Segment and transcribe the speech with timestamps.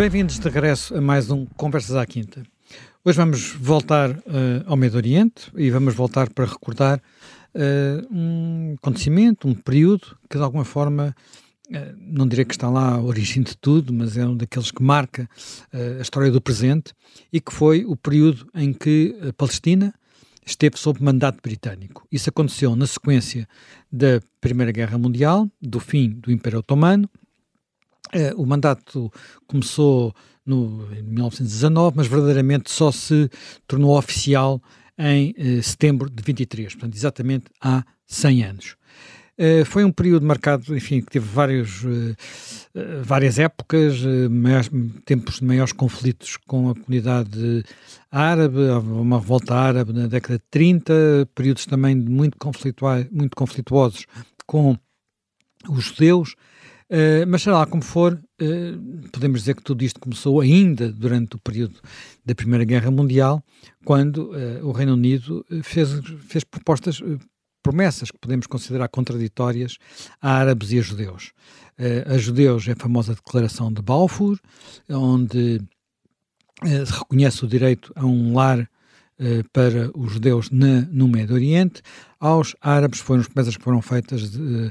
[0.00, 2.42] Bem-vindos de regresso a mais um Conversas à Quinta.
[3.04, 4.22] Hoje vamos voltar uh,
[4.64, 7.02] ao Medio Oriente e vamos voltar para recordar
[7.54, 11.14] uh, um acontecimento, um período que de alguma forma,
[11.68, 14.82] uh, não direi que está lá a origem de tudo, mas é um daqueles que
[14.82, 15.28] marca
[15.70, 16.94] a história do presente
[17.30, 19.92] e que foi o período em que a Palestina
[20.46, 22.06] esteve sob mandato britânico.
[22.10, 23.46] Isso aconteceu na sequência
[23.92, 27.06] da Primeira Guerra Mundial, do fim do Império Otomano.
[28.36, 29.10] O mandato
[29.46, 30.14] começou
[30.44, 33.30] no, em 1919, mas verdadeiramente só se
[33.66, 34.60] tornou oficial
[34.98, 38.76] em eh, setembro de 23, portanto, exatamente há 100 anos.
[39.38, 42.14] Uh, foi um período marcado, enfim, que teve vários, uh,
[43.02, 44.70] várias épocas, maiores,
[45.06, 47.64] tempos de maiores conflitos com a comunidade
[48.10, 50.92] árabe, uma revolta árabe na década de 30,
[51.34, 52.36] períodos também muito,
[53.10, 54.04] muito conflituosos
[54.46, 54.76] com
[55.66, 56.34] os judeus,
[56.90, 61.36] Uh, mas será lá como for, uh, podemos dizer que tudo isto começou ainda durante
[61.36, 61.76] o período
[62.26, 63.44] da Primeira Guerra Mundial,
[63.84, 65.88] quando uh, o Reino Unido fez,
[66.26, 67.00] fez propostas,
[67.62, 69.76] promessas que podemos considerar contraditórias
[70.20, 71.32] a árabes e a judeus.
[72.06, 74.38] a judeus é a famosa Declaração de Balfour,
[74.88, 75.60] onde
[76.64, 78.68] se reconhece o direito a um lar
[79.52, 81.82] para os judeus na, no Médio Oriente.
[82.18, 84.70] Aos árabes foram as promessas que foram feitas de,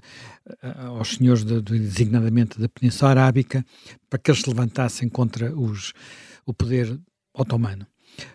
[0.88, 3.66] aos senhores de, de, designadamente da Península Arábica
[4.10, 5.94] para que eles se levantassem contra os,
[6.46, 7.00] o poder
[7.34, 7.86] otomano.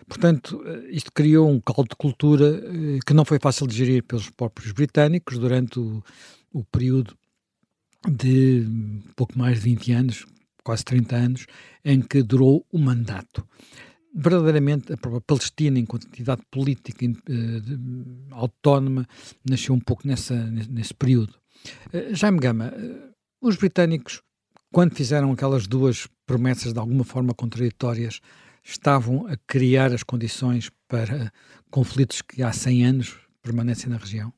[0.07, 4.29] Portanto, isto criou um caldo de cultura eh, que não foi fácil de gerir pelos
[4.29, 6.03] próprios britânicos durante o,
[6.51, 7.15] o período
[8.07, 8.65] de
[9.15, 10.25] pouco mais de 20 anos,
[10.63, 11.45] quase 30 anos,
[11.83, 13.45] em que durou o mandato
[14.15, 19.05] verdadeiramente a própria Palestina, enquanto entidade política uh, autónoma,
[19.47, 21.33] nasceu um pouco nessa, nesse período.
[21.93, 24.21] Uh, Jaime Gama, uh, os britânicos,
[24.71, 28.21] quando fizeram aquelas duas promessas de alguma forma contraditórias,
[28.63, 31.31] estavam a criar as condições para
[31.69, 34.33] conflitos que há 100 anos permanecem na região?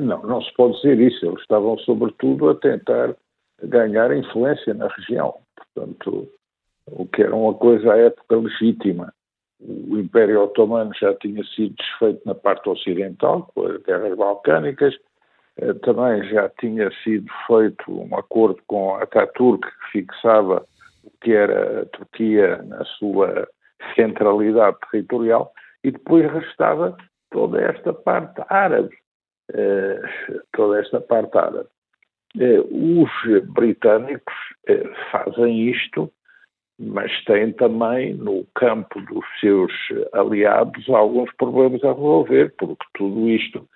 [0.00, 1.26] não, não se pode dizer isso.
[1.26, 3.14] Eles estavam, sobretudo, a tentar
[3.62, 5.34] ganhar influência na região.
[5.54, 6.28] Portanto,
[7.16, 9.12] que era uma coisa à época legítima.
[9.58, 14.94] O Império Otomano já tinha sido desfeito na parte ocidental, com as guerras balcânicas,
[15.56, 20.66] eh, também já tinha sido feito um acordo com Ataturk que fixava
[21.02, 23.48] o que era a Turquia na sua
[23.94, 25.50] centralidade territorial,
[25.82, 26.94] e depois restava
[27.30, 28.94] toda esta parte árabe.
[29.54, 30.02] Eh,
[30.52, 31.68] toda esta parte árabe.
[32.38, 33.10] Eh, os
[33.54, 34.34] britânicos
[35.10, 36.12] fazem isto
[36.78, 39.72] mas tem também no campo dos seus
[40.12, 43.66] aliados alguns problemas a resolver, porque tudo isto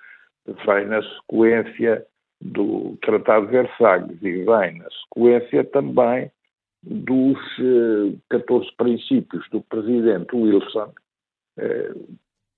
[0.67, 2.05] vem na sequência
[2.41, 6.31] do Tratado de Versalhes e vem na sequência também
[6.83, 10.93] dos eh, 14 princípios do presidente Wilson,
[11.59, 11.95] eh,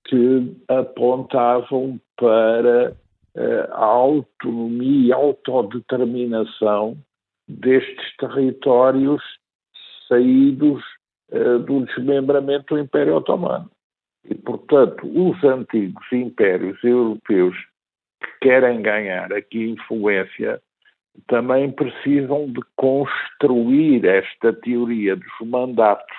[0.05, 2.95] que apontavam para
[3.35, 6.97] eh, a autonomia e autodeterminação
[7.47, 9.21] destes territórios
[10.13, 10.83] saídos
[11.31, 13.69] uh, do desmembramento do Império Otomano.
[14.29, 17.55] E, portanto, os antigos impérios europeus
[18.21, 20.61] que querem ganhar aqui influência
[21.27, 26.15] também precisam de construir esta teoria dos mandatos.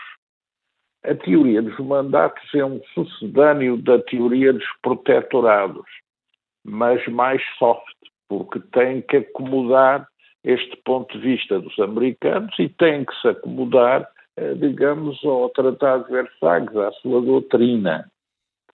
[1.04, 5.86] A teoria dos mandatos é um sucedâneo da teoria dos protetorados,
[6.64, 7.96] mas mais soft,
[8.28, 10.06] porque tem que acomodar
[10.44, 16.04] este ponto de vista dos americanos e tem que se acomodar, eh, digamos, ao Tratado
[16.04, 18.10] de Versalhes, à sua doutrina.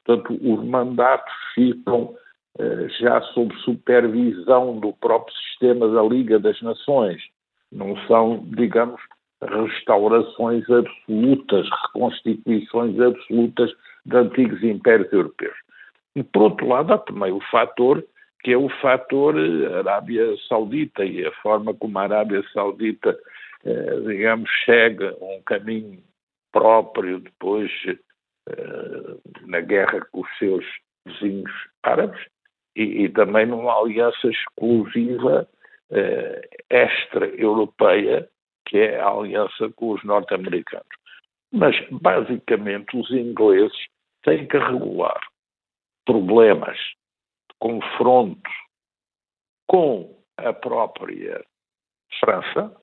[0.05, 2.15] Portanto, os mandatos ficam
[2.59, 7.23] eh, já sob supervisão do próprio sistema da Liga das Nações.
[7.71, 9.01] Não são, digamos,
[9.41, 13.71] restaurações absolutas, reconstituições absolutas
[14.05, 15.55] de antigos impérios europeus.
[16.17, 18.05] E, por outro lado, há também o fator
[18.42, 23.19] que é o fator eh, Arábia Saudita e a forma como a Arábia Saudita,
[23.65, 26.03] eh, digamos, chega a um caminho
[26.53, 29.16] próprio depois eh,
[29.47, 30.65] na guerra com os seus
[31.07, 31.53] vizinhos
[31.83, 32.21] árabes
[32.77, 35.48] e, e também numa aliança exclusiva
[36.71, 38.28] extra-europeia,
[38.65, 40.87] que é a aliança com os norte-americanos.
[41.53, 43.77] Mas, basicamente, os ingleses
[44.22, 45.21] têm que regular
[46.07, 46.78] problemas
[47.60, 48.51] confronto
[49.68, 51.45] com a própria
[52.18, 52.74] França,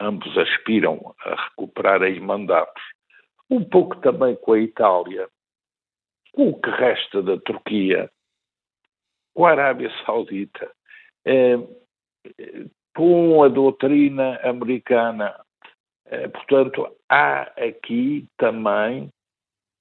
[0.00, 2.82] ambos aspiram a recuperar aí mandatos,
[3.48, 5.28] um pouco também com a Itália,
[6.32, 8.10] com o que resta da Turquia,
[9.34, 10.72] com a Arábia Saudita,
[11.24, 11.58] eh,
[12.96, 15.38] com a doutrina americana?
[16.06, 19.12] Eh, portanto, há aqui também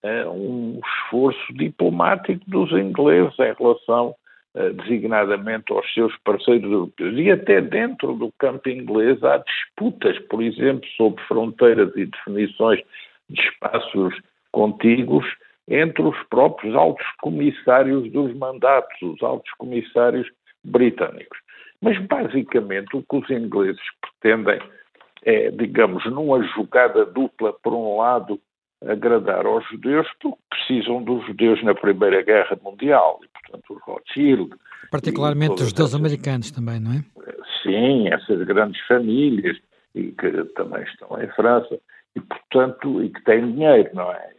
[0.04, 4.16] um esforço diplomático dos ingleses em relação
[4.76, 7.18] designadamente aos seus parceiros europeus.
[7.18, 12.82] E até dentro do campo inglês há disputas, por exemplo, sobre fronteiras e definições
[13.30, 14.14] de espaços
[14.52, 15.26] contíguos
[15.68, 20.30] entre os próprios altos comissários dos mandatos, os altos comissários
[20.64, 21.40] britânicos.
[21.82, 24.60] Mas, basicamente, o que os ingleses pretendem
[25.26, 28.40] é, digamos, numa jogada dupla, por um lado,
[28.88, 34.56] agradar aos judeus, porque precisam dos judeus na Primeira Guerra Mundial, e, portanto, os Rothschild.
[34.92, 37.04] Particularmente os judeus americanos também, não é?
[37.62, 39.58] Sim, essas grandes famílias,
[39.96, 41.80] e que também estão em França,
[42.16, 44.34] e, portanto, e que têm dinheiro, não é?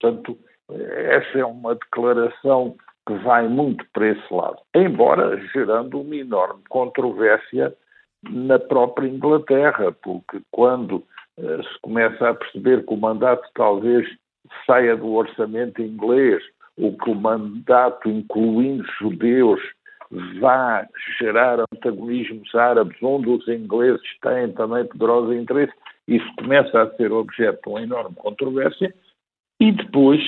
[0.00, 0.38] Portanto,
[0.70, 2.76] essa é uma declaração
[3.06, 7.74] que vai muito para esse lado, embora gerando uma enorme controvérsia
[8.28, 11.04] na própria Inglaterra, porque quando
[11.38, 14.06] se começa a perceber que o mandato talvez
[14.66, 16.42] saia do orçamento inglês,
[16.76, 19.60] ou que o mandato, incluindo judeus,
[20.40, 20.86] vá
[21.18, 25.72] gerar antagonismos árabes, onde os ingleses têm também poderoso interesse,
[26.06, 28.94] isso começa a ser objeto de uma enorme controvérsia,
[29.60, 30.20] e depois,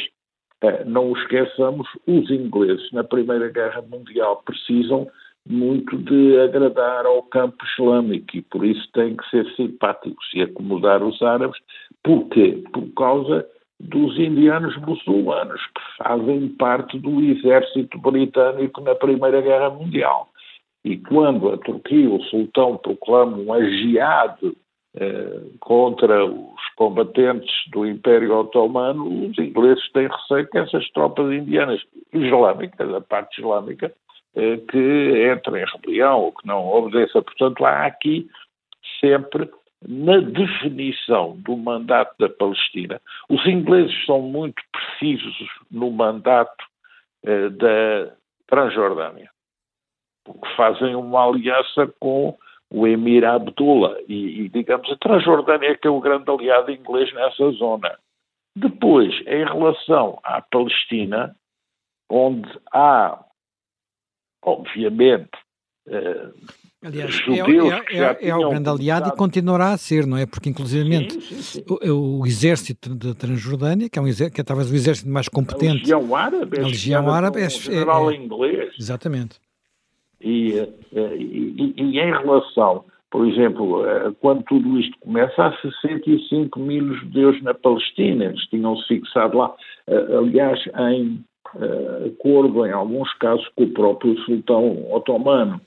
[0.63, 5.09] eh, não esqueçamos, os ingleses na Primeira Guerra Mundial precisam
[5.49, 11.03] muito de agradar ao campo islâmico e por isso têm que ser simpáticos e acomodar
[11.03, 11.59] os árabes.
[12.03, 12.63] Porquê?
[12.73, 13.47] Por causa
[13.81, 20.29] dos indianos muçulmanos que fazem parte do exército britânico na Primeira Guerra Mundial.
[20.85, 24.39] E quando a Turquia, o sultão, proclama um jihad
[24.97, 31.81] eh, contra os combatentes do Império Otomano, os ingleses têm receio que essas tropas indianas
[32.13, 33.93] islâmicas, a parte islâmica,
[34.35, 37.21] que entre em rebelião ou que não obedeça.
[37.23, 38.29] Portanto, há aqui
[39.01, 39.51] sempre
[39.87, 43.01] na definição do mandato da Palestina.
[43.29, 46.65] Os ingleses são muito precisos no mandato
[47.25, 48.13] eh, da
[48.47, 49.31] Transjordânia,
[50.25, 52.37] porque fazem uma aliança com
[52.71, 53.97] o Emir Abdullah.
[54.09, 57.99] E, e, digamos, a Transjordânia é que é o grande aliado inglês nessa zona.
[58.55, 61.35] Depois, em relação à Palestina,
[62.11, 63.19] onde há,
[64.43, 65.31] obviamente,
[65.89, 66.31] eh,
[66.83, 70.25] Aliás, judeus é, é, é, é o grande aliado e continuará a ser, não é?
[70.25, 71.19] Porque, inclusivamente,
[71.69, 75.29] O, o, exército da Transjordânia, que é, um exército, que é talvez o exército mais
[75.29, 75.93] competente...
[75.93, 76.59] A Legião Árabe.
[76.59, 77.51] A Legião Árabe é...
[77.51, 78.73] general inglês.
[78.79, 79.39] Exatamente.
[80.23, 86.59] E, eh, e, e, em relação, por exemplo, eh, quando tudo isto começa, há 65
[86.61, 89.55] mil judeus na Palestina, eles tinham-se fixado lá,
[89.87, 90.59] eh, aliás,
[90.93, 91.23] em
[92.07, 95.61] acordo, em alguns casos, com o próprio sultão otomano.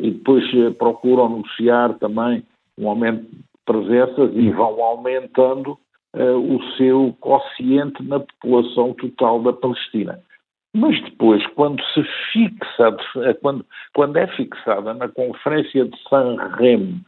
[0.00, 0.44] E depois
[0.78, 2.42] procuram anunciar também
[2.78, 5.78] um aumento de presenças e vão aumentando
[6.14, 10.18] o seu quociente na população total da Palestina.
[10.74, 12.02] Mas depois, quando se
[12.32, 17.00] fixa, eh, quando, quando é fixada na Conferência de San Remo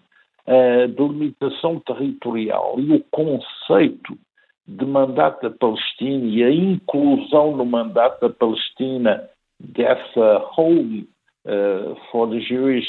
[0.46, 4.18] a delimitação territorial e o conceito
[4.66, 9.28] de mandato da Palestina e a inclusão no mandato da Palestina
[9.60, 11.08] dessa home
[11.46, 12.86] uh, for the Jewish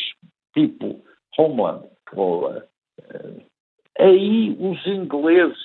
[0.54, 1.04] people,
[1.38, 2.62] homeland, ou, uh,
[4.00, 5.58] aí os ingleses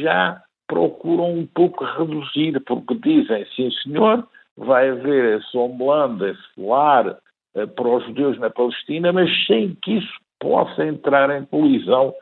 [0.00, 7.18] já procuram um pouco reduzir, porque dizem, sim senhor, vai haver esse homeland, esse lar
[7.54, 12.14] eh, para os judeus na Palestina, mas sem que isso possa entrar em colisão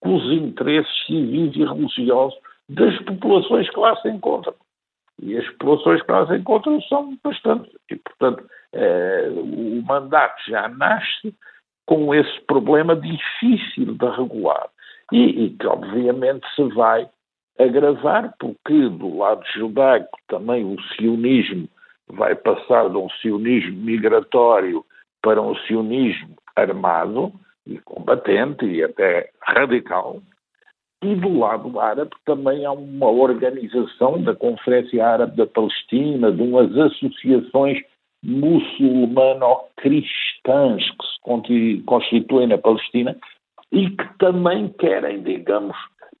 [0.00, 2.38] com os interesses civis e religiosos
[2.70, 4.54] das populações que lá se encontram.
[5.22, 7.70] E as populações que lá se encontram são bastante.
[7.90, 11.34] E, portanto, eh, o mandato já nasce
[11.86, 14.68] com esse problema difícil de regular.
[15.12, 17.08] E, e que, obviamente, se vai
[17.58, 21.68] agravar, porque do lado judaico também o sionismo
[22.08, 24.84] vai passar de um sionismo migratório
[25.20, 27.32] para um sionismo armado
[27.66, 30.22] e combatente e até radical.
[31.02, 36.76] E do lado árabe também há uma organização da Conferência Árabe da Palestina, de umas
[36.76, 37.78] associações
[38.22, 41.06] muçulmano-cristãs que
[41.46, 43.16] se constituem na Palestina
[43.72, 45.74] e que também querem, digamos,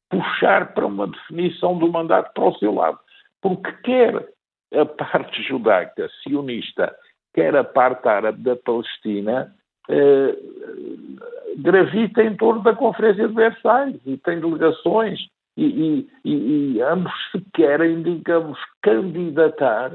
[0.08, 2.98] puxar para uma definição do mandato para o seu lado.
[3.42, 4.26] Porque quer
[4.74, 6.96] a parte judaica sionista,
[7.34, 9.54] quer a parte árabe da Palestina,
[9.90, 10.36] eh,
[11.56, 15.18] gravita em torno da Conferência de Versalhes e tem delegações
[15.56, 19.92] e, e, e, ambos se querem, digamos, candidatar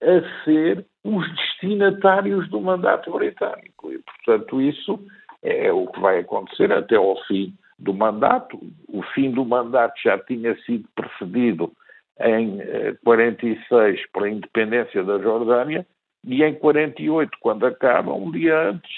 [0.00, 3.92] a ser os destinatários do mandato britânico.
[3.92, 4.98] E, portanto, isso
[5.42, 8.58] é o que vai acontecer até ao fim do mandato.
[8.88, 11.72] O fim do mandato já tinha sido precedido
[12.20, 12.60] em
[13.04, 15.84] 46 eh, pela independência da Jordânia
[16.26, 18.90] e em 48, quando acaba, um dia antes,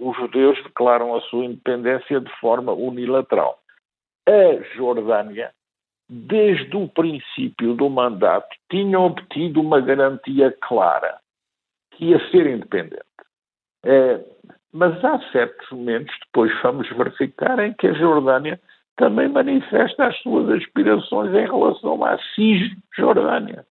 [0.00, 3.58] os judeus declaram a sua independência de forma unilateral.
[4.28, 5.52] A Jordânia,
[6.08, 11.18] desde o princípio do mandato, tinha obtido uma garantia clara
[11.92, 13.02] que ia ser independente.
[13.84, 14.20] É,
[14.72, 18.60] mas há certos momentos, depois vamos verificar, em que a Jordânia
[18.96, 23.64] também manifesta as suas aspirações em relação à Cisjordânia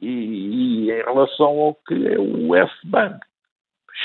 [0.00, 3.20] e, e em relação ao que é o F-Bank.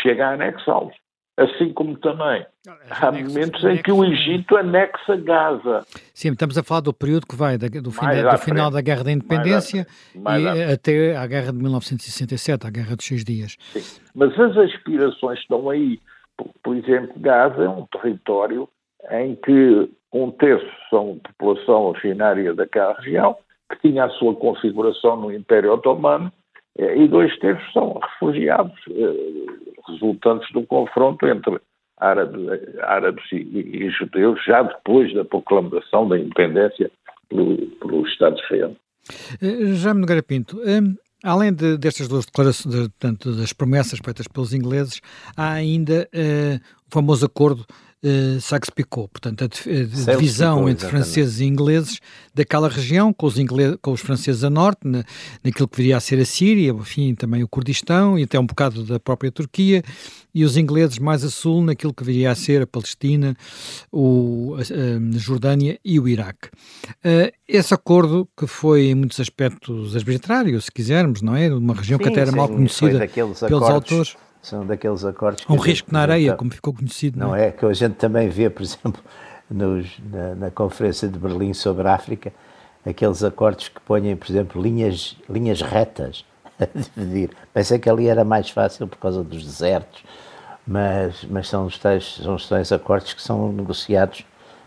[0.06, 0.94] Chega a anexá-los.
[1.38, 2.46] Assim como também
[2.90, 5.82] há momentos em que o Egito anexa Gaza.
[6.14, 7.92] Sim, estamos a falar do período que vai do, do, do
[8.38, 9.86] final da Guerra da Independência
[10.16, 13.58] e até à Guerra de 1967, a Guerra dos Seis Dias.
[13.74, 14.00] Sim.
[14.14, 16.00] Mas as aspirações estão aí.
[16.38, 18.70] Por, por exemplo, Gaza é um território
[19.12, 23.36] em que um terço são população originária daquela região,
[23.70, 26.32] que tinha a sua configuração no Império Otomano,
[26.78, 29.46] e dois terços são refugiados, eh,
[29.88, 31.60] resultantes do confronto entre
[31.98, 36.92] árabes e, e, judeus, já depois da proclamação da independência
[37.30, 38.76] pelo, pelo Estado de Israel.
[39.42, 44.28] Eh, Jaime Nogueira Pinto, um, além de, destas duas declarações, de, portanto, das promessas feitas
[44.28, 45.00] pelos ingleses,
[45.38, 47.66] há ainda uh, o famoso acordo
[48.06, 52.00] uh, Saxe-Picot, portanto, a, a divisão entre franceses e ingleses
[52.34, 55.04] daquela região, com os, ingleses, com os franceses a norte, na,
[55.44, 58.84] naquilo que viria a ser a Síria, enfim, também o Kurdistão e até um bocado
[58.84, 59.84] da própria Turquia,
[60.34, 63.36] e os ingleses mais a sul, naquilo que viria a ser a Palestina,
[63.92, 66.50] o, a, a Jordânia e o Iraque.
[67.04, 71.54] Uh, esse acordo, que foi em muitos aspectos arbitrário, se quisermos, não é?
[71.54, 73.08] Uma região sim, que até era sim, mal conhecida
[73.48, 77.20] pelos autores são daqueles acordos Um risco na areia, como ficou conhecido.
[77.20, 77.48] Não, não é?
[77.48, 77.52] é?
[77.52, 79.02] Que a gente também vê, por exemplo,
[79.50, 82.32] nos, na, na, Conferência de Berlim sobre a África,
[82.86, 86.24] aqueles acordos que põem, por exemplo, linhas, linhas retas
[86.60, 87.32] a dividir.
[87.54, 90.04] Pensei que ali era mais fácil por causa dos desertos,
[90.66, 94.26] mas, mas são, os tais, são os tais acordos que são negociados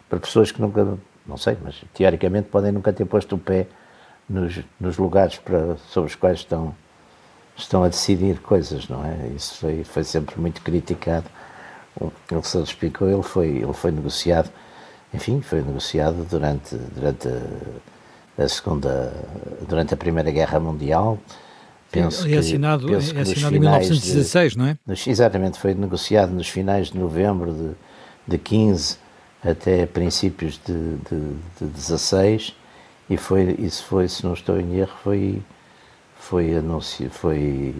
[0.08, 3.66] por pessoas que nunca, não sei, mas teoricamente podem nunca ter posto o pé
[4.28, 6.74] nos, nos lugares para, sobre os quais estão
[7.58, 9.28] estão a decidir coisas, não é?
[9.36, 11.26] Isso foi, foi sempre muito criticado.
[12.30, 14.50] Ele se explicou, ele foi, ele foi negociado,
[15.12, 17.28] enfim, foi negociado durante, durante
[18.38, 19.12] a segunda,
[19.68, 21.18] durante a Primeira Guerra Mundial.
[21.90, 24.78] Penso é assinado, que, penso é assinado em 1916, de, não é?
[24.86, 27.70] Nos, exatamente, foi negociado nos finais de novembro de,
[28.28, 28.98] de 15
[29.42, 32.54] até princípios de, de, de 16
[33.08, 35.42] e foi, isso foi, se não estou em erro, foi
[36.28, 37.74] foi, anuncio, foi,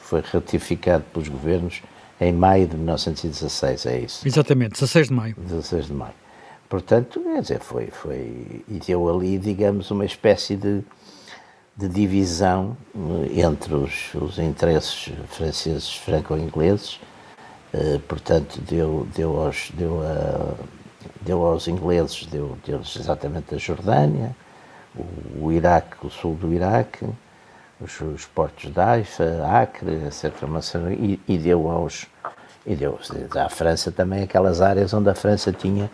[0.00, 1.82] foi ratificado pelos governos
[2.20, 4.28] em maio de 1916, é isso?
[4.28, 5.34] Exatamente, 16 de maio.
[5.36, 6.14] 16 de maio.
[6.68, 10.84] Portanto, quer dizer, foi, foi, e deu ali, digamos, uma espécie de,
[11.76, 17.00] de divisão eh, entre os, os interesses franceses franco-ingleses,
[17.74, 20.54] eh, portanto, deu, deu, aos, deu, a,
[21.20, 24.36] deu aos ingleses, deu, deu exatamente a Jordânia,
[24.94, 27.04] o, o Iraque, o sul do Iraque,
[27.82, 30.32] os, os portos de Haifa, Acre, etc.
[30.98, 32.06] E, e deu aos
[32.64, 32.98] e deu
[33.34, 35.90] à França também aquelas áreas onde a França tinha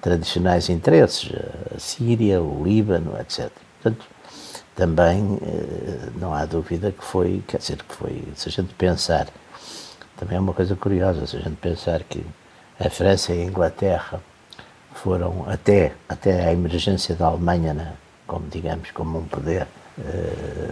[0.00, 1.30] tradicionais interesses,
[1.74, 3.50] a Síria, o Líbano, etc.
[3.82, 4.06] Portanto,
[4.74, 9.26] também eh, não há dúvida que foi, quer dizer, que foi, se a gente pensar,
[10.16, 12.24] também é uma coisa curiosa, se a gente pensar que
[12.78, 14.20] a França e a Inglaterra
[14.94, 17.92] foram até, até a emergência da Alemanha, né,
[18.26, 19.66] como digamos, como um poder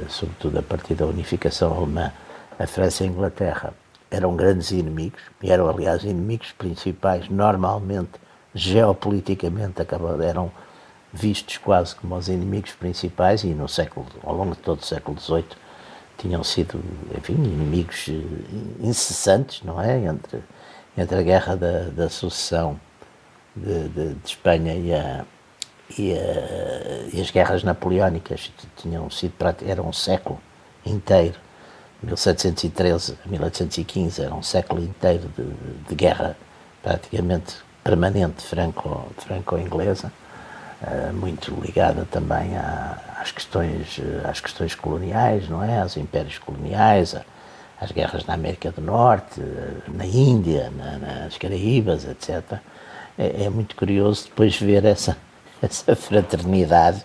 [0.08, 2.12] sobretudo a partir da unificação alemã,
[2.58, 3.74] a França e a Inglaterra
[4.10, 8.12] eram grandes inimigos, e eram, aliás, inimigos principais, normalmente,
[8.54, 9.82] geopoliticamente,
[10.24, 10.52] eram
[11.12, 15.18] vistos quase como os inimigos principais, e no século, ao longo de todo o século
[15.18, 15.44] XVIII,
[16.16, 16.80] tinham sido,
[17.16, 19.98] enfim, inimigos eh, incessantes, não é?
[19.98, 20.40] Entre,
[20.96, 22.78] entre a guerra da, da sucessão
[23.56, 25.24] de, de, de Espanha e a,
[25.98, 29.34] e, uh, e, as guerras napoleónicas tinham sido
[29.66, 30.40] era um século
[30.84, 31.38] inteiro.
[32.02, 35.44] 1713 a 1815 era um século inteiro de,
[35.88, 36.36] de guerra
[36.82, 40.12] praticamente permanente franco franco inglesa
[40.82, 45.80] uh, muito ligada também a, às questões às questões coloniais não é?
[45.80, 47.16] Aos impérios coloniais
[47.80, 49.40] às guerras na América do Norte
[49.88, 52.58] na Índia na, nas Caraíbas etc
[53.16, 55.16] é, é muito curioso depois ver essa
[55.62, 57.04] essa fraternidade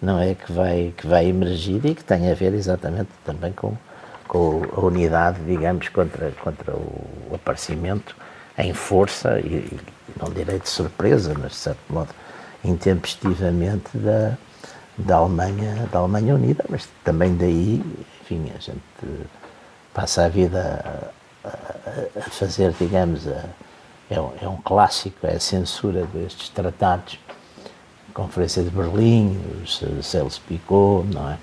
[0.00, 0.34] não é?
[0.34, 3.76] Que vai que vai emergir e que tem a ver exatamente também com
[4.26, 8.14] com a unidade digamos contra contra o aparecimento
[8.56, 9.78] em força e,
[10.20, 12.08] não direi de surpresa, mas de certo modo
[12.64, 14.36] intempestivamente da,
[14.96, 17.82] da Alemanha, da Alemanha Unida, mas também daí,
[18.22, 18.82] enfim, a gente
[19.94, 21.12] passa a vida
[21.44, 23.44] a, a, a fazer, digamos, a,
[24.10, 27.18] é, um, é um clássico, é a censura destes tratados,
[28.18, 31.38] Conferência de Berlim, os Sales-Picot, não é?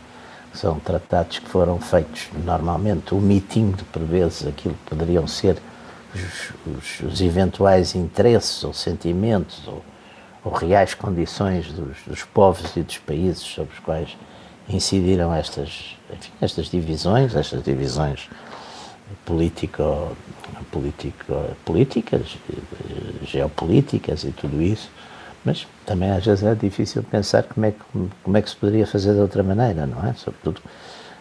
[0.53, 5.57] São tratados que foram feitos normalmente omitindo, por vezes, aquilo que poderiam ser
[6.13, 9.81] os, os, os eventuais interesses ou sentimentos ou,
[10.43, 14.09] ou reais condições dos, dos, povos e dos países sobre os quais
[14.67, 18.29] incidiram estas, enfim, estas divisões, estas divisões
[19.23, 20.11] político,
[20.71, 22.37] político, políticas,
[23.23, 24.89] geopolíticas e tudo isso,
[25.45, 28.87] mas também às vezes é difícil pensar como é que, como é que se poderia
[28.87, 30.13] fazer de outra maneira, não é?
[30.13, 30.59] Sobretudo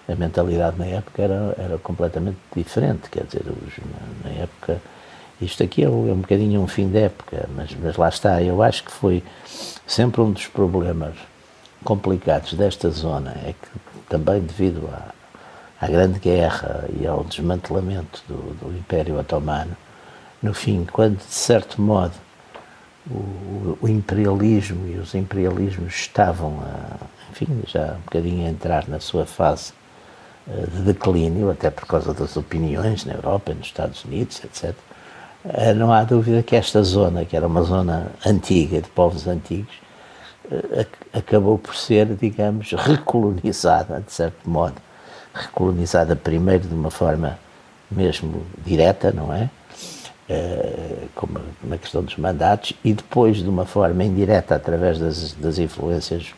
[0.08, 4.80] a mentalidade na época era, era completamente diferente, quer dizer, os, na, na, época,
[5.40, 8.42] isto aqui é, um, é um bocadinho um fim de época, mas, mas lá está,
[8.42, 9.22] eu acho que foi
[9.86, 11.14] sempre um dos problemas
[11.82, 15.12] complicados desta zona, é que também devido à,
[15.84, 19.76] à Grande Guerra e ao desmantelamento do, do Império Otomano,
[20.42, 22.12] no fim, quando de certo modo
[23.10, 26.96] o, o, imperialismo e os imperialismos estavam a,
[27.30, 29.72] enfim, já um bocadinho a entrar na sua fase
[30.48, 34.74] eh, de declínio, até por causa das opiniões na Europa nos Estados Unidos, etc.
[35.44, 39.74] Eh, não há dúvida que esta zona, que era uma zona antiga, de povos antigos,
[40.50, 44.76] eh, acabou por ser, digamos, recolonizada, de certo modo.
[45.32, 47.38] Recolonizada primeiro de uma forma
[47.90, 49.50] mesmo direta, não é?
[51.14, 56.32] Como na questão dos mandatos, e depois de uma forma indireta, através das, das influências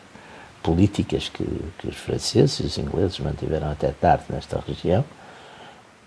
[0.61, 1.45] políticas que,
[1.77, 5.05] que os franceses e os ingleses mantiveram até tarde nesta região,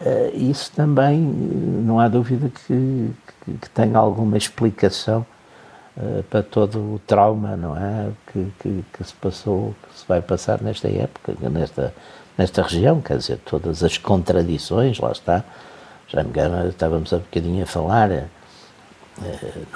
[0.00, 3.10] uh, isso também não há dúvida que,
[3.44, 5.24] que, que tem alguma explicação
[5.96, 10.20] uh, para todo o trauma, não é, que, que, que, se passou, que se vai
[10.20, 11.94] passar nesta época, nesta
[12.40, 15.44] nesta região, quer dizer, todas as contradições, lá está.
[16.12, 18.10] Já me engano, estávamos há bocadinho a falar.
[18.10, 18.28] Uh,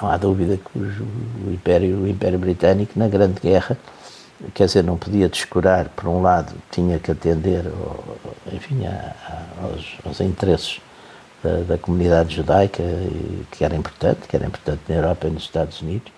[0.01, 3.77] não há dúvida que o, Império, o Império Britânico, na Grande Guerra,
[4.53, 7.63] quer dizer, não podia descurar, por um lado, tinha que atender,
[8.51, 8.81] enfim,
[9.61, 10.81] aos, aos, interesses
[11.41, 12.83] da, da, comunidade judaica,
[13.51, 16.11] que era importante, que era importante na Europa e nos Estados Unidos,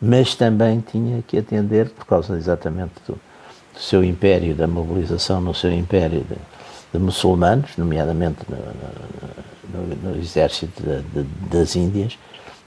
[0.00, 5.54] mas também tinha que atender, por causa exatamente do, do seu império, da mobilização no
[5.54, 6.36] seu império de,
[6.92, 12.18] de muçulmanos, nomeadamente no, no, no exército de, das Índias,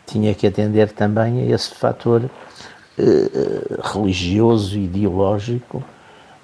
[0.06, 5.84] tinha que atender também a esse fator uh, religioso, ideológico,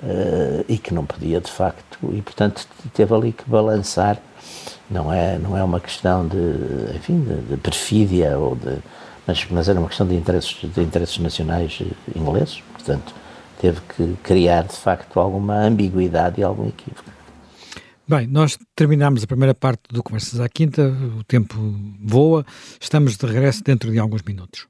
[0.03, 4.17] uh, e que não podia de facto, e portanto teve ali que balançar,
[4.89, 8.77] não é, não é uma questão de, enfim, de, de perfídia, ou de,
[9.27, 11.81] mas, mas era uma questão de interesses, de interesses nacionais
[12.15, 13.13] ingleses, portanto
[13.59, 17.18] teve que criar de facto alguma ambiguidade e algum equívoco.
[18.09, 20.81] Bem, nós terminamos a primeira parte do Conversas à Quinta,
[21.15, 21.55] o tempo
[22.03, 22.43] voa,
[22.81, 24.67] estamos de regresso dentro de alguns minutos.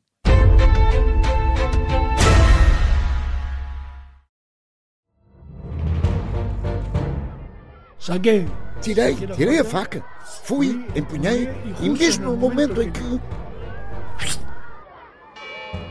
[7.97, 8.45] Saguei.
[8.81, 10.03] Tirei, tirei a faca.
[10.43, 11.47] Fui, empunhei
[11.81, 13.21] e mesmo no momento em que.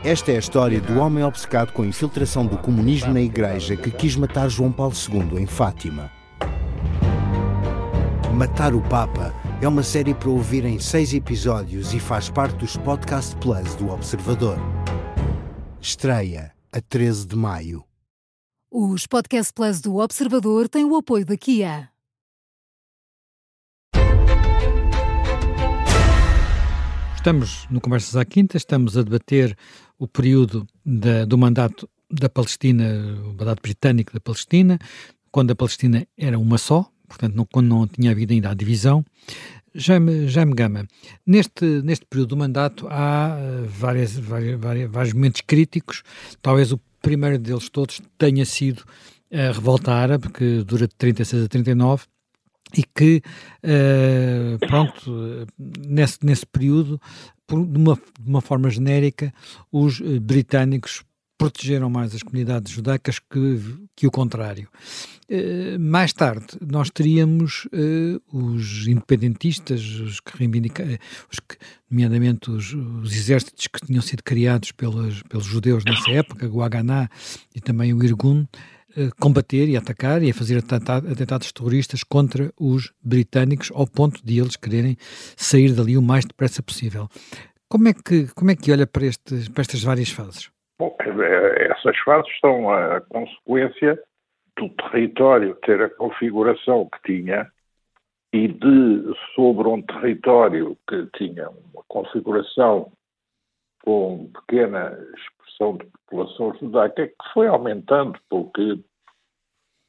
[0.03, 3.89] Esta é a história do homem obcecado com a infiltração do comunismo na igreja que
[3.89, 6.18] quis matar João Paulo II em Fátima.
[8.39, 12.77] Matar o Papa é uma série para ouvir em seis episódios e faz parte dos
[12.77, 14.57] Podcast Plus do Observador.
[15.81, 17.83] Estreia a 13 de maio.
[18.71, 21.89] Os Podcast Plus do Observador têm o apoio da Kia.
[27.17, 29.53] Estamos no Conversas à Quinta, estamos a debater
[29.97, 32.85] o período da, do mandato da Palestina,
[33.21, 34.79] o mandato britânico da Palestina,
[35.29, 39.03] quando a Palestina era uma só, portanto, não, quando não tinha havido ainda a divisão.
[39.73, 40.87] Jaime, Jaime Gama,
[41.25, 46.03] neste, neste período do mandato há uh, várias, várias, várias, vários momentos críticos,
[46.41, 48.83] talvez o primeiro deles todos tenha sido
[49.31, 52.05] a Revolta Árabe, que dura de 36 a 39,
[52.75, 53.21] e que,
[53.63, 56.99] uh, pronto, nesse, nesse período,
[57.45, 59.33] por, de, uma, de uma forma genérica,
[59.71, 61.03] os britânicos
[61.39, 63.59] protegeram mais as comunidades judaicas que,
[63.95, 64.67] que o contrário.
[65.29, 67.67] Uh, mais tarde, nós teríamos
[68.31, 70.97] os independentistas, os que reivindicavam,
[71.31, 71.55] os que,
[71.89, 77.09] nomeadamente os, os, exércitos que tinham sido criados pelos, pelos judeus nessa época, o Haganah
[77.55, 78.45] e também o Irgun,
[78.97, 84.39] eh, combater e atacar e a fazer atentados terroristas contra os britânicos, ao ponto de
[84.39, 84.97] eles quererem
[85.37, 87.07] sair dali o mais depressa possível.
[87.67, 90.49] Como é que, como é que olha para, estes, para estas várias fases?
[90.79, 90.95] Bom,
[91.57, 94.01] essas fases são a consequência
[94.57, 97.51] do território ter a configuração que tinha
[98.31, 102.93] e de, sobre um território que tinha uma configuração
[103.83, 108.79] com pequena expressão de população judaica, que foi aumentando, porque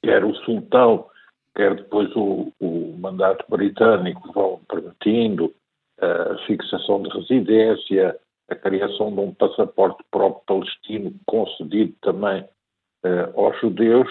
[0.02, 1.08] quer o sultão,
[1.54, 5.54] quer depois o, o mandato britânico vão permitindo
[6.00, 8.18] a fixação de residência,
[8.50, 12.42] a criação de um passaporte próprio palestino concedido também
[13.04, 14.08] uh, aos judeus,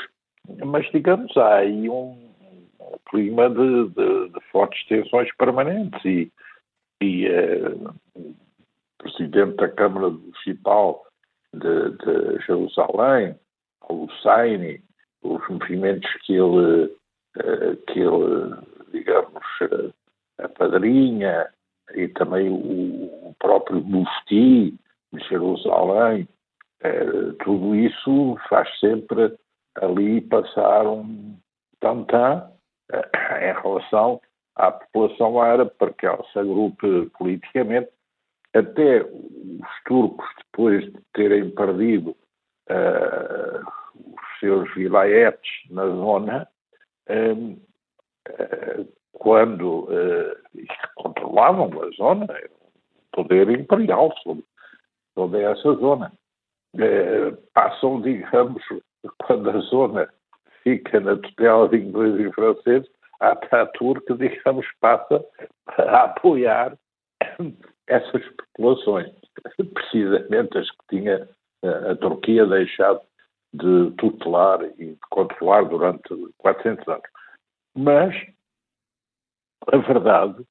[0.66, 2.30] mas digamos, há aí um,
[3.10, 6.32] clima de, de, de, fortes tensões permanentes e,
[7.02, 8.36] e uh, o
[8.98, 11.06] presidente da Câmara Municipal
[11.54, 13.36] de, de Jerusalém,
[13.82, 14.82] Al-Husseini,
[15.22, 18.56] os movimentos que ele, uh, que ele
[18.92, 19.44] digamos,
[20.38, 21.48] apadrinha,
[21.94, 24.76] e também o, próprio Mufti
[25.14, 26.28] de Jerusalém,
[26.82, 29.36] eh, tudo isso faz sempre
[29.76, 31.38] ali passar um
[31.80, 32.50] tantã
[32.92, 34.22] eh, em relação
[34.56, 37.90] à população árabe para que ela se agrupe politicamente.
[38.54, 42.16] Até os turcos, depois de terem perdido
[42.68, 43.62] eh,
[43.96, 46.48] os seus vilayetes na zona,
[49.14, 50.38] quando eh,
[50.96, 52.28] controlavam a zona,
[53.12, 54.44] poder imperial sobre
[55.16, 56.12] toda essa zona.
[56.78, 58.64] Eh, passam, digamos,
[59.26, 60.10] quando a zona
[60.64, 62.88] fica na tutela de inglês e francês,
[63.20, 65.24] a Ataturk, digamos, passa
[65.78, 66.78] a apoiar
[67.88, 68.24] essas
[68.56, 69.12] populações,
[69.74, 71.28] precisamente as que tinha
[71.64, 73.02] eh, a Turquia deixado
[73.54, 77.10] de tutelar e de controlar durante 400 anos.
[77.76, 78.16] Mas
[79.72, 80.44] a verdade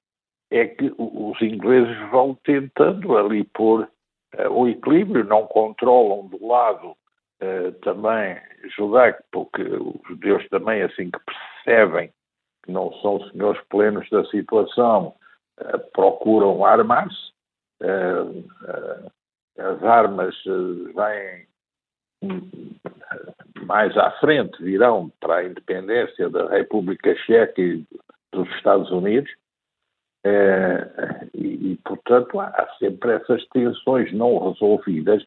[0.50, 6.90] é que os ingleses vão tentando ali pôr uh, o equilíbrio, não controlam do lado
[6.90, 8.40] uh, também
[8.76, 11.18] judaico, porque os judeus também, assim que
[11.64, 12.10] percebem
[12.64, 15.14] que não são senhores plenos da situação,
[15.60, 17.32] uh, procuram armar-se.
[19.58, 21.46] as armas vêm
[23.66, 27.86] mais à frente, virão para a independência da República Checa e
[28.32, 29.30] dos Estados Unidos,
[30.24, 35.24] é, e, e, portanto, há sempre essas tensões não resolvidas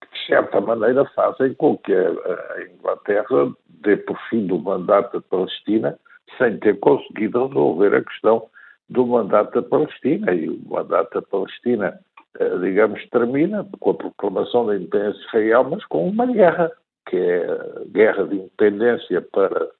[0.00, 5.26] que, de certa maneira, fazem com que a, Inglaterra dê por fim do mandato da
[5.28, 5.98] Palestina
[6.38, 8.48] sem ter conseguido resolver a questão
[8.88, 10.32] do mandato da Palestina.
[10.32, 11.98] E o mandato da Palestina,
[12.38, 16.70] é, digamos, termina com a proclamação da independência de Israel, mas com uma guerra,
[17.08, 19.70] que é a guerra de independência para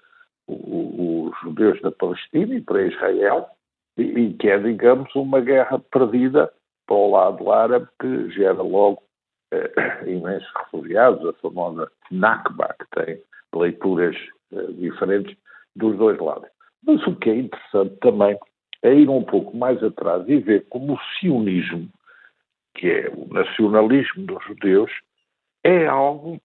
[0.53, 3.47] os judeus da Palestina e para Israel,
[3.97, 6.53] e, e que é, digamos, uma guerra perdida
[6.87, 9.03] para o lado árabe que gera logo
[9.53, 9.73] eh,
[10.07, 13.23] imensos refugiados, a famosa Nakba, que tem
[13.55, 14.17] leituras
[14.53, 15.37] eh, diferentes
[15.77, 16.49] dos dois lados.
[16.85, 18.39] Mas o que é interessante também
[18.83, 21.89] é ir um pouco mais atrás e ver como o sionismo,
[22.75, 24.91] que é o nacionalismo dos judeus,
[25.63, 26.41] é algo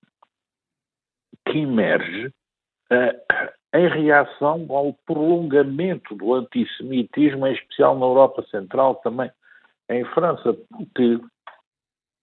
[1.47, 9.29] que emerge uh, em reação ao prolongamento do antissemitismo, em especial na Europa Central, também
[9.89, 11.19] em França, porque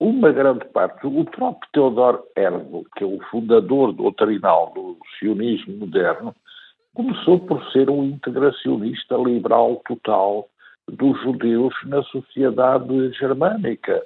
[0.01, 6.35] uma grande parte, o próprio Theodor Herzl, que é o fundador doutrinal do sionismo moderno,
[6.95, 10.49] começou por ser um integracionista liberal total
[10.89, 14.05] dos judeus na sociedade germânica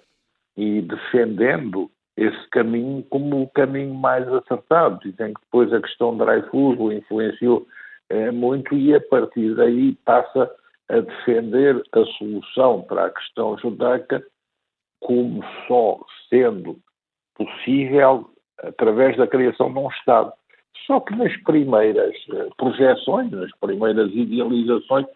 [0.57, 4.98] e defendendo esse caminho como o caminho mais acertado.
[5.00, 7.66] Dizem que depois a questão de Dreyfus o influenciou
[8.11, 10.50] é, muito e a partir daí passa
[10.88, 14.24] a defender a solução para a questão judaica
[15.00, 16.76] como só sendo
[17.37, 18.28] possível
[18.59, 20.33] através da criação de um Estado.
[20.87, 25.07] Só que nas primeiras eh, projeções, nas primeiras idealizações,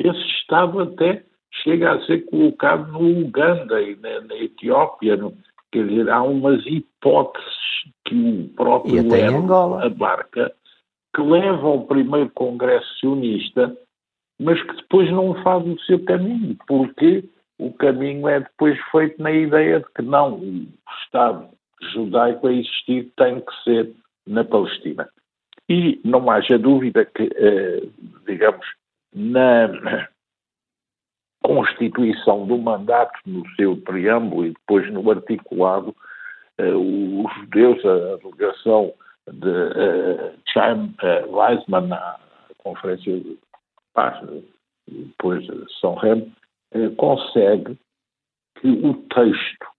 [0.00, 1.22] esse Estado até
[1.62, 5.36] chega a ser colocado no Uganda e na, na Etiópia, no,
[5.74, 7.52] Quer dizer, há umas hipóteses
[8.04, 10.54] que o próprio Angola abarca
[11.12, 13.76] que levam ao primeiro Congresso sionista,
[14.40, 17.24] mas que depois não fazem o seu caminho, porque
[17.58, 20.66] o caminho é depois feito na ideia de que não, o
[21.02, 21.48] Estado
[21.92, 23.92] judaico a existir tem que ser
[24.28, 25.08] na Palestina.
[25.68, 27.82] E não haja dúvida que, eh,
[28.28, 28.64] digamos,
[29.12, 30.06] na,
[31.46, 35.94] constituição do mandato no seu preâmbulo e depois no articulado,
[36.60, 38.92] uh, os judeus, a delegação
[39.30, 42.16] de uh, Chaim uh, Weizmann na
[42.58, 43.38] Conferência de
[43.92, 44.18] Paz,
[44.88, 46.32] depois de São Remo,
[46.74, 47.78] uh, consegue
[48.60, 49.74] que o texto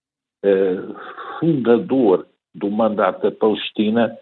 [0.45, 0.77] eh,
[1.39, 4.15] fundador do mandato da Palestina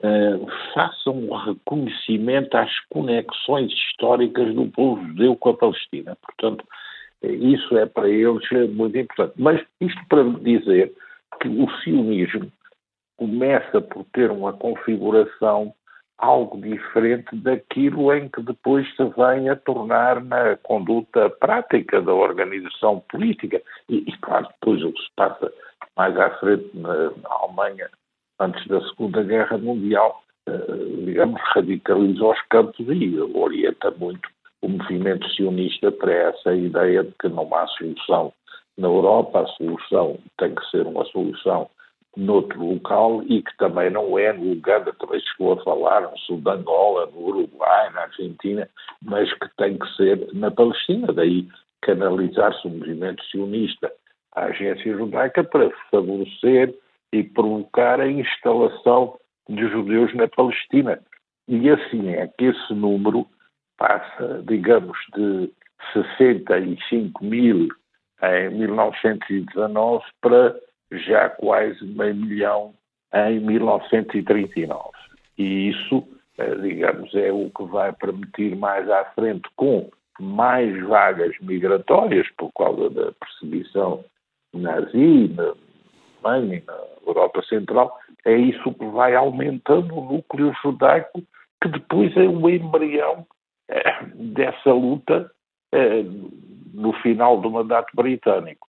[0.00, 0.38] eh,
[0.72, 6.16] faça um reconhecimento às conexões históricas do povo judeu com a Palestina.
[6.22, 6.83] Portanto, eh,
[7.32, 9.34] isso é para eles muito importante.
[9.36, 10.92] Mas isto para dizer
[11.40, 12.50] que o sionismo
[13.16, 15.74] começa por ter uma configuração
[16.18, 23.00] algo diferente daquilo em que depois se vem a tornar na conduta prática da organização
[23.10, 23.60] política.
[23.88, 25.52] E, e claro, depois o que se passa
[25.96, 27.90] mais à frente na, na Alemanha,
[28.40, 34.28] antes da Segunda Guerra Mundial, eh, digamos, radicaliza os campos e orienta muito
[34.64, 38.32] o movimento sionista para essa ideia de que não há solução
[38.78, 41.68] na Europa, a solução tem que ser uma solução
[42.16, 46.40] noutro local e que também não é no Uganda, também chegou a falar, no sul
[46.40, 48.66] de Angola, no Uruguai, na Argentina,
[49.02, 51.12] mas que tem que ser na Palestina.
[51.12, 51.46] Daí
[51.82, 53.92] canalizar-se o movimento sionista
[54.34, 56.74] à agência judaica para favorecer
[57.12, 60.98] e provocar a instalação de judeus na Palestina.
[61.46, 63.26] E assim é que esse número
[63.76, 65.50] passa, digamos, de
[65.92, 67.68] 65 mil
[68.22, 70.54] em 1919 para
[70.92, 72.74] já quase meio milhão
[73.12, 74.90] em 1939.
[75.38, 76.06] E isso,
[76.38, 82.52] eh, digamos, é o que vai permitir mais à frente, com mais vagas migratórias por
[82.52, 84.04] causa da perseguição
[84.52, 85.54] nazi na
[86.22, 91.22] Alemanha e na Europa Central, é isso que vai aumentando o núcleo judaico,
[91.60, 93.26] que depois é o embrião
[94.14, 95.30] dessa luta
[95.72, 96.02] é,
[96.72, 98.68] no final do mandato britânico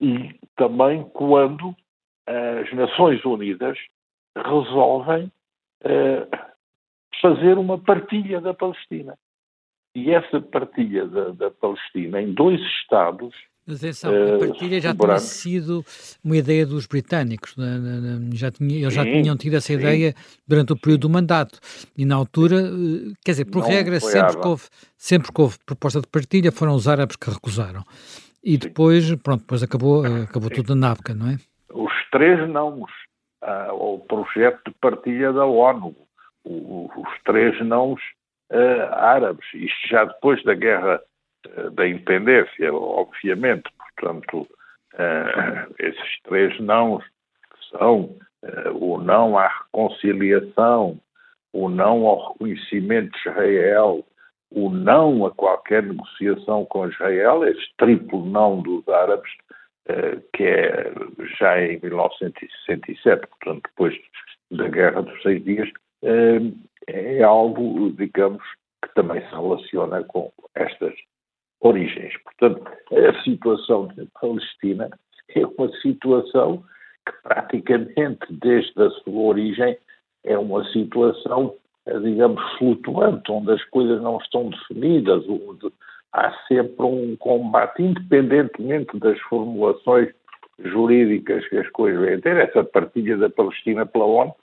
[0.00, 1.74] e também quando
[2.26, 3.78] as Nações Unidas
[4.36, 5.30] resolvem
[5.82, 6.26] eh,
[7.20, 9.16] fazer uma partilha da Palestina.
[9.94, 13.34] E essa partilha da, da Palestina em dois Estados
[13.66, 15.84] mas a partilha já tinha sido
[16.22, 17.78] uma ideia dos britânicos, né?
[18.34, 19.74] já tinha, eles já sim, tinham tido essa sim.
[19.74, 20.14] ideia
[20.46, 21.58] durante o período do mandato.
[21.96, 24.64] E na altura, eh, quer dizer, por Não regra, sempre que, houve,
[24.96, 27.82] sempre que houve proposta de partilha, foram os árabes que recusaram.
[28.42, 31.36] E depois, pronto, depois acabou, eh, acabou tudo na NAPCA, não é?
[31.72, 35.96] Os três não, uh, o projeto de partilha da ONU,
[36.44, 37.96] os três não uh,
[38.92, 41.13] árabes, isto já depois da guerra uh,
[41.72, 44.46] da independência, obviamente, portanto,
[45.78, 47.02] esses três não
[47.70, 48.16] são
[48.74, 50.98] o não à reconciliação,
[51.52, 54.04] o não ao reconhecimento de Israel,
[54.50, 59.30] o não a qualquer negociação com Israel, este triplo não dos árabes,
[59.86, 60.92] eh, que é
[61.38, 63.94] já em 1967, portanto, depois
[64.50, 65.68] da Guerra dos Seis Dias,
[66.02, 66.40] eh,
[66.86, 68.42] é algo, digamos,
[68.82, 70.94] que também se relaciona com estas
[71.64, 72.14] origens.
[72.22, 74.90] Portanto, a situação da Palestina
[75.34, 76.62] é uma situação
[77.06, 79.76] que praticamente desde a sua origem
[80.24, 81.54] é uma situação
[81.86, 85.70] digamos, flutuante, onde as coisas não estão definidas, onde
[86.12, 90.08] há sempre um combate, independentemente das formulações
[90.58, 92.36] jurídicas que as coisas vêm ter.
[92.36, 94.34] Essa partilha da Palestina pela ONU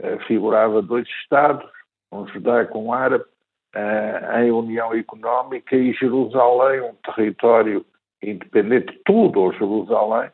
[0.00, 1.64] eh, figurava dois Estados,
[2.12, 3.24] um judaico um árabe,
[3.74, 7.84] eh, em união económica e Jerusalém, um território
[8.22, 10.30] independente, tudo ou Jerusalém,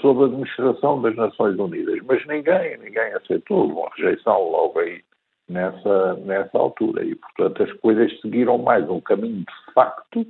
[0.00, 1.98] sob a administração das Nações Unidas.
[2.06, 5.02] Mas ninguém, ninguém aceitou, uma rejeição logo aí
[5.48, 7.04] nessa, nessa altura.
[7.04, 10.26] E, portanto, as coisas seguiram mais um caminho de facto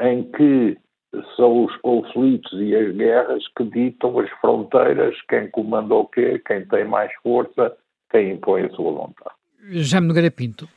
[0.00, 0.76] em que
[1.36, 6.66] são os conflitos e as guerras que ditam as fronteiras, quem comanda o quê, quem
[6.66, 7.74] tem mais força,
[8.10, 9.34] quem impõe a sua vontade.
[9.70, 10.68] Jaime Nogueira Pinto,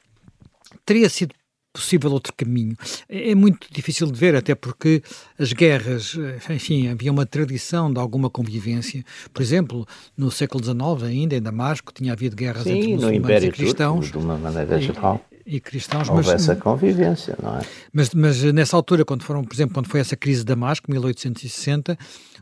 [0.86, 1.34] teria sido
[1.74, 2.76] possível outro caminho.
[3.08, 5.02] É, é muito difícil de ver, até porque
[5.38, 9.04] as guerras, eh, enfim, havia uma tradição de alguma convivência.
[9.34, 13.52] Por exemplo, no século XIX, ainda em Damasco, tinha havido guerras Sim, entre muçulmanos e
[13.52, 14.06] cristãos.
[14.06, 15.24] Turco, de uma maneira geral.
[15.46, 17.62] E, e cristãos, Houve mas, essa convivência, não é?
[17.94, 21.98] Mas, mas nessa altura, quando foram, por exemplo, quando foi essa crise de Damasco, 1860,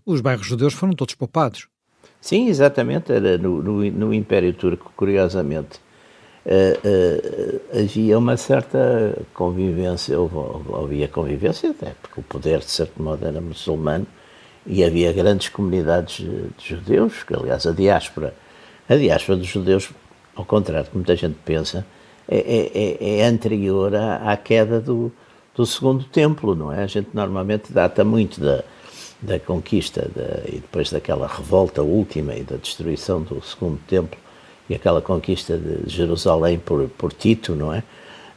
[0.06, 1.68] os bairros judeus foram todos poupados.
[2.20, 5.80] Sim, exatamente, era no, no, no Império Turco, curiosamente
[6.48, 10.16] uh, uh, havia uma certa convivência,
[10.82, 14.08] havia convivência até, porque o poder, de certo modo, era muçulmano
[14.66, 18.34] e havia grandes comunidades de judeus, que aliás a diáspora,
[18.88, 19.90] a diáspora dos judeus,
[20.36, 21.86] ao contrário do que muita gente pensa,
[22.28, 25.12] é, é, é, é anterior à, à queda do,
[25.56, 26.84] do segundo templo, não é?
[26.84, 28.64] A gente normalmente data muito da,
[29.22, 34.20] da conquista da, e depois daquela revolta última e da destruição do segundo templo
[34.70, 37.84] e aquela conquista de Jerusalém por, por Tito, não é?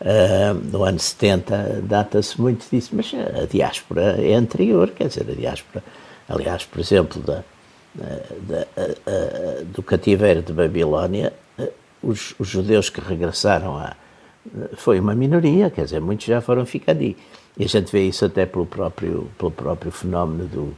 [0.00, 5.34] Uh, no ano 70 data-se muito disso, mas a diáspora é anterior, quer dizer, a
[5.34, 5.84] diáspora
[6.30, 7.42] Aliás, por exemplo, da,
[7.94, 8.66] da,
[9.64, 11.32] do cativeiro de Babilónia,
[12.00, 13.96] os, os, judeus que regressaram a,
[14.76, 17.02] foi uma minoria, quer dizer, muitos já foram ficando.
[17.02, 17.16] E
[17.58, 20.76] a gente vê isso até pelo próprio, pelo próprio fenómeno do,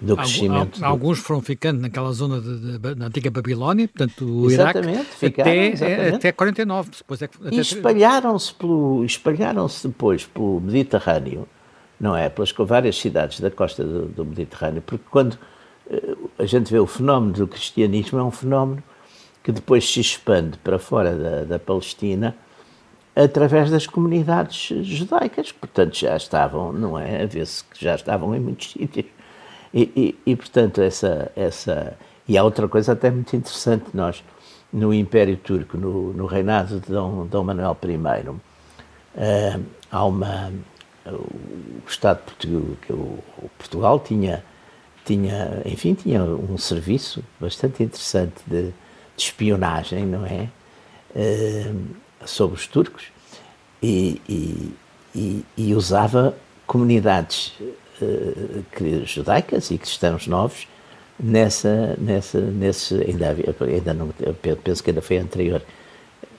[0.00, 0.84] do crescimento.
[0.84, 4.80] Alguns foram ficando naquela zona de, de, da antiga Babilónia, portanto, o Iraque,
[5.18, 6.14] ficaram, até, exatamente.
[6.14, 6.90] até 49.
[6.96, 7.54] Depois é, até...
[7.54, 8.54] E espalharam-se
[9.04, 11.48] espalharam depois pelo Mediterrâneo,
[12.00, 12.28] não é?
[12.28, 15.38] Pelas várias cidades da costa do, do Mediterrâneo, porque quando
[15.90, 18.82] eh, a gente vê o fenómeno do cristianismo, é um fenómeno
[19.42, 22.36] que depois se expande para fora da, da Palestina
[23.16, 27.24] através das comunidades judaicas, portanto já estavam, não é?
[27.24, 29.06] A ver-se que já estavam em muitos sítios.
[29.72, 31.96] E, e, e, portanto, essa, essa.
[32.26, 34.22] E há outra coisa até muito interessante, nós,
[34.72, 40.52] no Império Turco, no, no reinado de Dom, Dom Manuel I, uh, há uma.
[41.06, 44.44] O Estado português, que o, o Portugal tinha,
[45.06, 48.74] tinha, enfim, tinha um serviço bastante interessante de, de
[49.16, 50.50] espionagem, não é?
[51.16, 53.06] Uh, sobre os turcos
[53.82, 54.74] e, e,
[55.14, 57.54] e, e usava comunidades
[58.04, 60.66] uh, judaicas e cristãos novos
[61.18, 64.08] nessa, nessa, nesse, ainda, havia, ainda não,
[64.62, 65.62] penso que ainda foi anterior,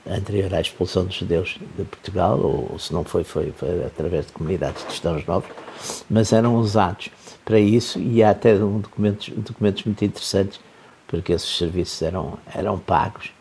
[0.08, 4.32] anterior à expulsão dos judeus de Portugal, ou se não foi, foi, foi através de
[4.32, 5.50] comunidades de cristãos novos,
[6.10, 7.10] mas eram usados
[7.43, 10.60] para isso e há até um documentos, documentos muito interessantes,
[11.08, 13.32] porque esses serviços eram, eram pagos.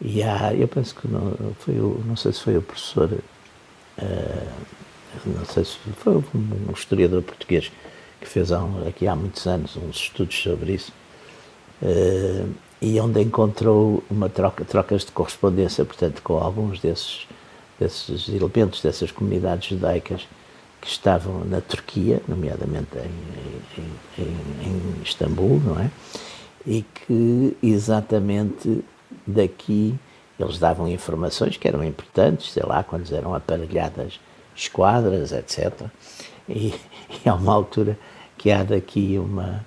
[0.00, 4.52] E há, eu penso que não, foi o, não sei se foi o professor, uh,
[5.26, 7.70] não sei se foi um historiador português
[8.20, 10.92] que fez há, aqui há muitos anos uns estudos sobre isso,
[11.82, 12.48] uh,
[12.80, 17.26] e onde encontrou uma troca, trocas de correspondência, portanto, com alguns desses,
[17.78, 20.26] desses elementos, dessas comunidades judaicas
[20.80, 25.90] que estavam na Turquia, nomeadamente em, em, em, em Istambul, não é?
[26.66, 28.84] E que exatamente
[29.26, 29.94] daqui
[30.38, 34.20] eles davam informações que eram importantes, sei lá, quando eram aparelhadas
[34.54, 35.88] esquadras, etc.
[36.48, 36.74] E,
[37.24, 37.98] e há uma altura
[38.36, 39.64] que há daqui uma,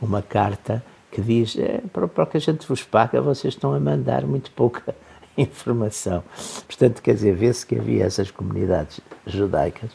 [0.00, 3.80] uma carta que diz: é, para, para que a gente vos paga, vocês estão a
[3.80, 4.94] mandar muito pouca
[5.36, 6.22] informação.
[6.66, 9.90] Portanto, quer dizer, vê-se que havia essas comunidades judaicas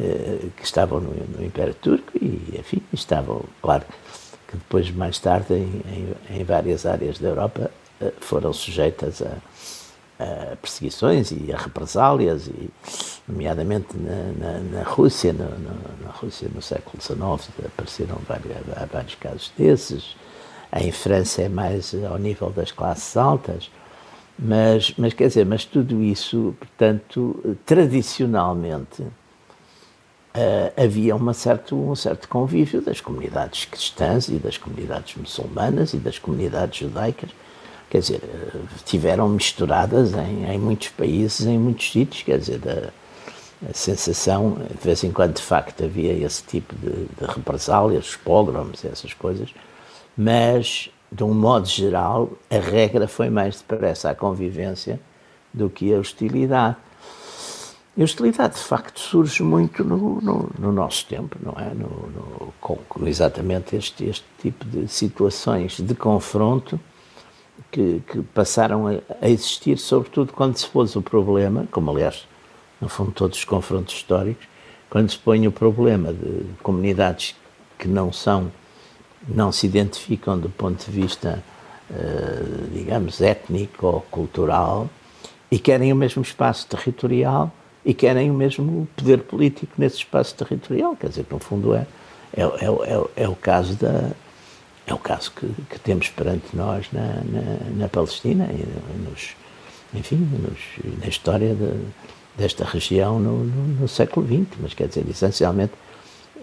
[0.00, 3.84] eh, que estavam no, no, Império Turco e, enfim, estavam, claro,
[4.48, 5.82] que depois, mais tarde, em,
[6.30, 9.36] em, em várias áreas da Europa, eh, foram sujeitas a,
[10.18, 12.70] a, perseguições e a represálias, e,
[13.26, 18.54] nomeadamente na, na, na Rússia, no, no, na Rússia no século XIX apareceram vários,
[18.92, 20.16] vários casos desses.
[20.76, 23.70] Em França é mais ao nível das classes altas,
[24.38, 29.02] mas, mas quer dizer, mas tudo isso, portanto, tradicionalmente
[30.34, 35.98] uh, havia uma certo, um certo convívio das comunidades cristãs e das comunidades muçulmanas e
[35.98, 37.30] das comunidades judaicas
[37.94, 38.20] quer dizer,
[38.84, 42.90] tiveram misturadas em, em muitos países, em muitos sítios, quer dizer, da,
[43.70, 48.16] a sensação, de vez em quando de facto havia esse tipo de, de represálias, os
[48.16, 49.54] pogroms, essas coisas,
[50.18, 54.98] mas de um modo geral a regra foi mais depressa a convivência
[55.52, 56.76] do que a hostilidade.
[57.96, 61.72] E a hostilidade de facto surge muito no, no, no nosso tempo, não é?
[61.72, 66.80] No, com exatamente este, este tipo de situações de confronto
[67.74, 72.24] que, que passaram a, a, existir, sobretudo quando se pôs o problema, como aliás,
[72.80, 74.46] no fundo, todos os confrontos históricos,
[74.88, 77.34] quando se põe o problema de comunidades
[77.76, 78.52] que não são,
[79.26, 81.42] não se identificam do ponto de vista,
[81.90, 84.88] uh, digamos, étnico ou cultural
[85.50, 87.50] e querem o mesmo espaço territorial
[87.84, 90.94] e querem o mesmo poder político nesse espaço territorial.
[90.94, 91.86] Quer dizer, no fundo, é,
[92.36, 94.12] é, é, é, é o caso da,
[94.86, 99.34] é o caso que, que temos perante nós na, na, na Palestina e nos,
[99.94, 101.80] enfim, nos, na história de,
[102.36, 104.58] desta região no, no, no, século XX.
[104.60, 105.72] Mas quer dizer, essencialmente,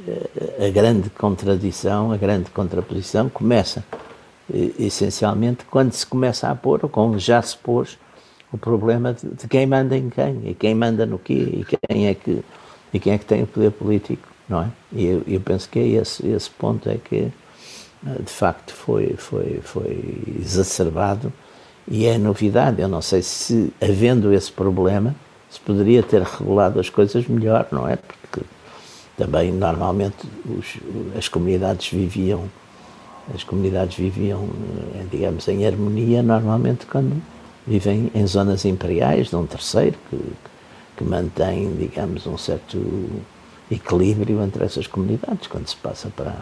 [0.08, 3.84] eh, a grande contradição, a grande contraposição começa
[4.52, 8.00] eh, essencialmente quando se começa a pôr, ou como já se pôs,
[8.52, 12.08] o problema de, de, quem manda em quem, e quem manda no quê, e quem
[12.08, 12.44] é que,
[12.92, 14.70] e quem é que tem o poder político, não é?
[14.92, 17.32] E eu, eu penso que é esse, esse ponto é que
[18.04, 21.32] de facto foi, foi, foi exacerbado
[21.88, 22.82] e é novidade.
[22.82, 25.16] Eu não sei se, havendo esse problema,
[25.50, 27.98] se poderia ter regulado as coisas melhor, não é?
[27.98, 28.42] Porque
[29.18, 30.78] também normalmente os,
[31.18, 32.50] as comunidades viviam
[33.34, 34.50] as comunidades viviam,
[34.96, 37.22] eh, digamos, em harmonia normalmente quando
[37.66, 40.20] vivem em zonas imperiais de um terceiro que,
[40.98, 42.80] que mantém, digamos, um certo
[43.70, 45.48] equilíbrio entre essas comunidades.
[45.48, 46.34] Quando se passa para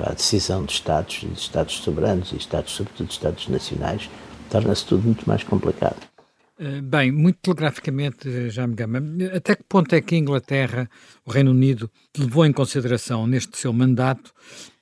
[0.00, 4.08] para a decisão de Estados, de Estados soberanos e Estados, sobretudo Estados nacionais,
[4.48, 6.00] torna-se tudo muito mais complicado.
[6.58, 8.98] Eh, bem, muito telegraficamente, já me gama,
[9.34, 10.88] até que ponto é que a Inglaterra,
[11.26, 14.32] o Reino Unido, levou em consideração neste seu mandato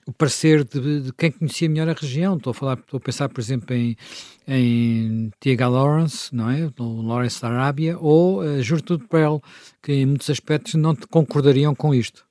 [0.06, 2.36] o parecer de, de, quem conhecia melhor a região?
[2.36, 3.96] Estou a falar, estou a pensar, por exemplo, em,
[4.46, 5.68] em T.H.
[5.68, 6.70] Lawrence, não é?
[6.78, 9.42] O Lawrence da Arábia, ou uh, Gertrude Bell,
[9.82, 12.24] que em muitos aspectos não concordariam com isto.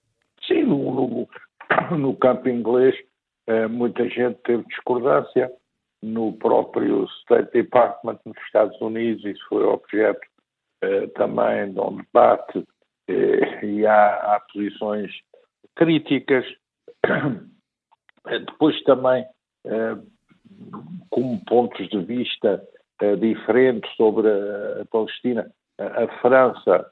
[0.48, 0.64] Sim,
[1.98, 2.96] no, campo inglês,
[3.50, 5.52] uh, muita gente teve discordância
[6.02, 10.22] no próprio State Department nos Estados Unidos, isso foi objeto
[10.82, 12.64] eh, também de um debate
[13.08, 15.12] eh, e há, há, posições
[15.76, 16.46] críticas.
[18.26, 19.26] Depois também,
[19.66, 19.98] eh,
[21.10, 22.64] como pontos de vista
[23.02, 25.50] eh, diferentes sobre a, Palestina,
[25.80, 26.92] a França,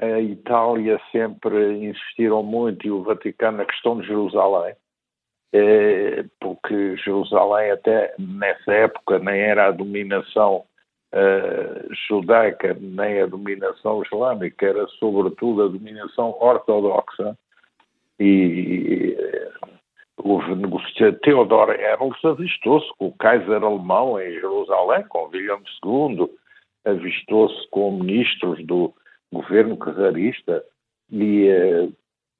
[0.00, 4.74] a Itália sempre insistiram muito e o Vaticano na questão de Jerusalém
[5.52, 10.64] é, porque Jerusalém até nessa época nem era a dominação
[11.12, 17.36] uh, judaica nem a dominação islâmica, era sobretudo a dominação ortodoxa.
[18.18, 19.16] E
[20.16, 26.30] o negociador Theodor Herzl avistou-se com o Kaiser alemão em Jerusalém, com William II,
[26.84, 28.94] avistou-se com ministros do
[29.32, 30.62] governo czarista
[31.10, 31.92] e uh,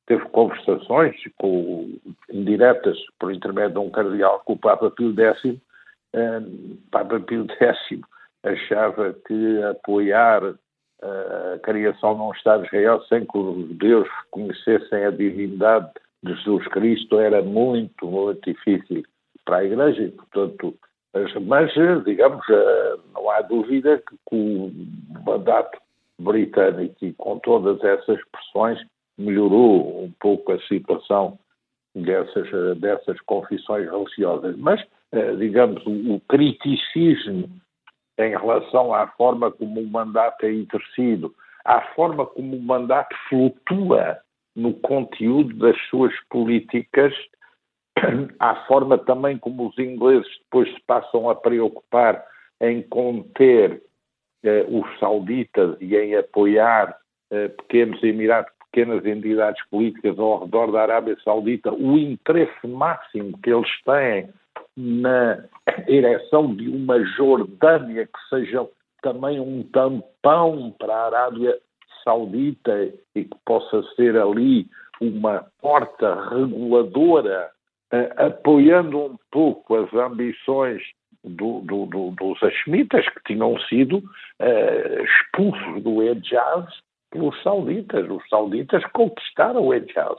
[0.06, 1.98] teve conversações com,
[2.30, 5.44] indiretas por intermédio de um cardeal com o Papa Pio X.
[5.44, 8.00] Uh, Papa Pio X
[8.42, 14.08] achava que apoiar uh, a criação de um Estado de Israel sem que os judeus
[14.30, 15.90] conhecessem a divindade
[16.22, 19.02] de Jesus Cristo era muito, muito difícil
[19.44, 20.74] para a Igreja e, portanto,
[21.42, 21.70] mas,
[22.04, 22.42] digamos,
[23.12, 24.72] não há dúvida que com o
[25.26, 25.78] mandato
[26.22, 28.78] britânico e com todas essas pressões
[29.18, 31.38] melhorou um pouco a situação
[31.94, 34.56] dessas, dessas confissões religiosas.
[34.56, 37.48] Mas, eh, digamos, o criticismo
[38.18, 44.18] em relação à forma como o mandato é exercido, à forma como o mandato flutua
[44.54, 47.14] no conteúdo das suas políticas,
[48.38, 52.24] à forma também como os ingleses depois se passam a preocupar
[52.60, 53.82] em conter
[54.44, 56.96] eh, os sauditas e em apoiar
[57.30, 63.50] eh, pequenos emirados pequenas entidades políticas ao redor da Arábia Saudita o interesse máximo que
[63.50, 64.30] eles têm
[64.76, 65.44] na
[65.86, 68.66] ereção de uma Jordânia que seja
[69.02, 71.58] também um tampão para a Arábia
[72.02, 72.72] Saudita
[73.14, 74.66] e que possa ser ali
[75.00, 77.50] uma porta reguladora,
[77.92, 80.82] eh, apoiando um pouco as ambições
[81.24, 84.02] do, do, do, dos Hashemitas, que tinham sido
[84.38, 86.66] eh, expulsos do Hejaz
[87.10, 88.08] pelos sauditas.
[88.10, 90.16] Os sauditas conquistaram o Hejaz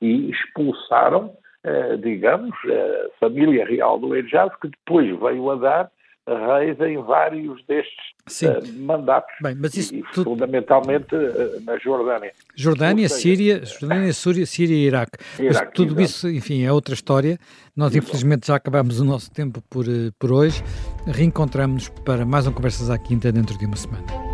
[0.00, 1.34] e expulsaram,
[1.64, 5.90] eh, digamos, a família real do Hejaz, que depois veio a dar
[6.28, 9.34] reis em vários destes uh, mandatos.
[9.42, 10.30] Bem, mas isso e, tudo...
[10.30, 12.32] fundamentalmente uh, na Jordânia.
[12.54, 15.18] Jordânia, seja, Síria, Jordânia, Súria, Síria e Iraque.
[15.38, 16.10] Iraque mas tudo exatamente.
[16.10, 17.38] isso, enfim, é outra história.
[17.76, 19.84] Nós, infelizmente, já acabamos o nosso tempo por,
[20.18, 20.62] por hoje.
[21.06, 24.31] Reencontramos-nos para mais um Conversas à Quinta dentro de uma semana.